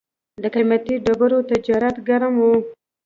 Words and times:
د 0.41 0.43
قیمتي 0.55 0.95
ډبرو 1.05 1.39
تجارت 1.51 1.95
ګرم 2.07 2.33
و 2.41 2.45